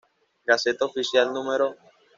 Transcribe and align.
Gaceta 0.49 0.83
Oficial 0.85 1.31
No. 1.31 1.45